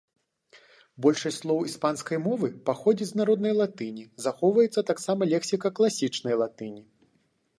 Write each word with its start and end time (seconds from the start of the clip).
Большасць 1.05 1.35
слоў 1.41 1.59
іспанскай 1.71 2.17
мовы 2.27 2.49
паходзіць 2.69 3.07
з 3.11 3.19
народнай 3.21 3.53
латыні, 3.61 4.05
захоўваецца 4.25 4.87
таксама 4.93 5.29
лексіка 5.35 5.67
класічнай 5.81 6.35
латыні. 6.43 6.81